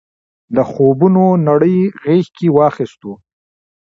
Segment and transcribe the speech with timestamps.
[0.55, 3.11] د خوبونو نړۍ غېږ کې واخیستو.